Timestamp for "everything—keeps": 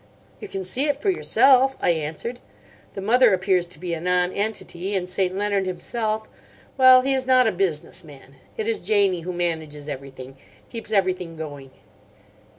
9.87-10.91